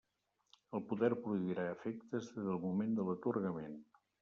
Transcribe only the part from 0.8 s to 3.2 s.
poder produirà efectes des del moment de